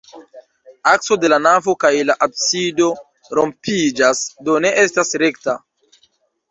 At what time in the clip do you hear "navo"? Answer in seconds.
1.47-1.75